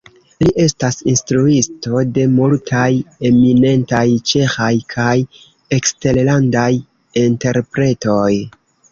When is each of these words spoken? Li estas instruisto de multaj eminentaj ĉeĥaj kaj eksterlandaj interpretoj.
Li 0.43 0.51
estas 0.61 0.95
instruisto 1.11 1.99
de 2.13 2.23
multaj 2.37 2.85
eminentaj 3.29 4.01
ĉeĥaj 4.31 4.69
kaj 4.95 5.11
eksterlandaj 5.77 6.71
interpretoj. 7.25 8.31